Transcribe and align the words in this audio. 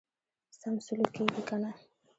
سم 0.59 0.73
سلوک 0.85 1.09
کیږي 1.15 1.41
کنه. 1.47 1.71